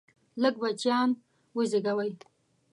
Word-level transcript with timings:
لږ 0.41 0.55
بچیان 0.61 1.09
وزیږوئ! 1.55 2.11